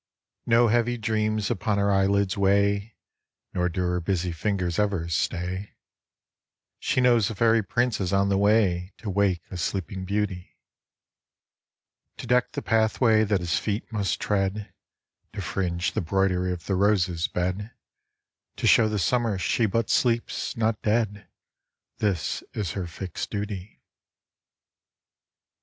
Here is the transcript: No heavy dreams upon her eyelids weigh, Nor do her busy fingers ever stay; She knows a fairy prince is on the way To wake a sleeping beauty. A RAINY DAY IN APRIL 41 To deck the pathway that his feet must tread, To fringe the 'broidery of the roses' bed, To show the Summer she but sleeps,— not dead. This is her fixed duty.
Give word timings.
No 0.47 0.67
heavy 0.69 0.97
dreams 0.97 1.51
upon 1.51 1.77
her 1.77 1.91
eyelids 1.91 2.35
weigh, 2.35 2.95
Nor 3.53 3.69
do 3.69 3.81
her 3.83 4.01
busy 4.01 4.31
fingers 4.31 4.79
ever 4.79 5.07
stay; 5.09 5.75
She 6.79 6.99
knows 7.01 7.29
a 7.29 7.35
fairy 7.35 7.61
prince 7.61 8.01
is 8.01 8.11
on 8.11 8.27
the 8.29 8.37
way 8.39 8.93
To 8.97 9.11
wake 9.11 9.43
a 9.51 9.57
sleeping 9.57 10.05
beauty. 10.05 10.57
A 12.17 12.17
RAINY 12.17 12.17
DAY 12.17 12.23
IN 12.23 12.25
APRIL 12.25 12.27
41 12.27 12.27
To 12.27 12.27
deck 12.33 12.51
the 12.53 12.67
pathway 12.67 13.23
that 13.25 13.39
his 13.41 13.59
feet 13.59 13.91
must 13.91 14.19
tread, 14.19 14.73
To 15.33 15.39
fringe 15.43 15.91
the 15.93 16.01
'broidery 16.01 16.51
of 16.51 16.65
the 16.65 16.73
roses' 16.73 17.27
bed, 17.27 17.69
To 18.55 18.65
show 18.65 18.89
the 18.89 18.97
Summer 18.97 19.37
she 19.37 19.67
but 19.67 19.91
sleeps,— 19.91 20.57
not 20.57 20.81
dead. 20.81 21.27
This 21.99 22.41
is 22.55 22.71
her 22.71 22.87
fixed 22.87 23.29
duty. 23.29 23.83